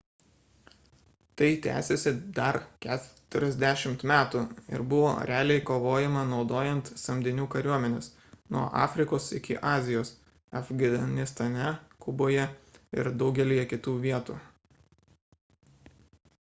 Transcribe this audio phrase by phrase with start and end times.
[1.39, 4.39] tai tęsėsi dar 40 metų
[4.77, 8.09] ir buvo realiai kovojama naudojant samdinių kariuomenes
[8.55, 10.13] nuo afrikos iki azijos
[10.61, 11.69] afganistane
[12.07, 12.47] kuboje
[13.01, 14.39] ir daugelyje kitų vietų